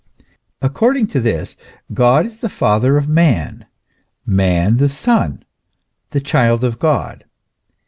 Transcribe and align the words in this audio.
According 0.63 1.05
to 1.13 1.19
this 1.19 1.55
God 1.93 2.25
is 2.25 2.39
the 2.39 2.49
Father 2.49 2.97
of 2.97 3.07
man, 3.07 3.67
man 4.25 4.77
the 4.77 4.89
son, 4.89 5.45
the 6.09 6.19
child 6.19 6.63
of 6.63 6.79
God. 6.79 7.23